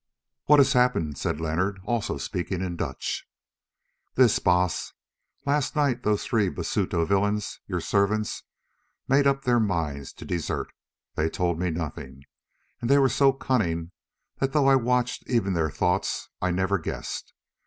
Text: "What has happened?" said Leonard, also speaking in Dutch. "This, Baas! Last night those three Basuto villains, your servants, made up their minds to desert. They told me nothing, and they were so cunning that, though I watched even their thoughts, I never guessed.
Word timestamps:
"What 0.45 0.59
has 0.59 0.73
happened?" 0.73 1.19
said 1.19 1.39
Leonard, 1.39 1.79
also 1.85 2.17
speaking 2.17 2.63
in 2.63 2.75
Dutch. 2.75 3.29
"This, 4.15 4.39
Baas! 4.39 4.93
Last 5.45 5.75
night 5.75 6.01
those 6.01 6.23
three 6.23 6.49
Basuto 6.49 7.05
villains, 7.05 7.59
your 7.67 7.81
servants, 7.81 8.41
made 9.07 9.27
up 9.27 9.43
their 9.43 9.59
minds 9.59 10.11
to 10.13 10.25
desert. 10.25 10.73
They 11.13 11.29
told 11.29 11.59
me 11.59 11.69
nothing, 11.69 12.23
and 12.81 12.89
they 12.89 12.97
were 12.97 13.09
so 13.09 13.31
cunning 13.31 13.91
that, 14.39 14.53
though 14.53 14.67
I 14.67 14.75
watched 14.75 15.29
even 15.29 15.53
their 15.53 15.69
thoughts, 15.69 16.29
I 16.41 16.49
never 16.49 16.79
guessed. 16.79 17.35